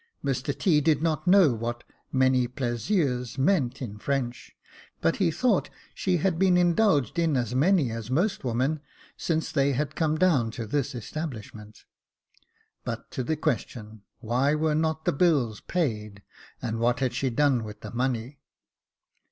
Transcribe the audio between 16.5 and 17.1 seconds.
and what